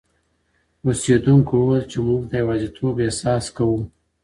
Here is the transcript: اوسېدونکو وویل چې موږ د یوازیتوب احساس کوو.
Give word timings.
اوسېدونکو 0.85 1.53
وویل 1.59 1.85
چې 1.91 1.97
موږ 2.07 2.21
د 2.27 2.31
یوازیتوب 2.41 2.93
احساس 3.05 3.45
کوو. 3.55 3.79